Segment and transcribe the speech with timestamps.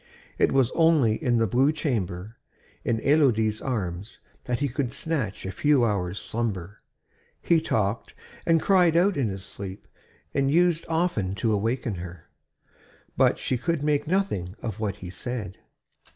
[0.39, 2.35] It was only in the blue chamber,
[2.83, 6.81] in Élodie's arms, that he could snatch a few hours' slumber.
[7.39, 9.87] He talked and cried out in his sleep
[10.33, 12.31] and used often to awake her;
[13.15, 15.59] but she could make nothing of what he said.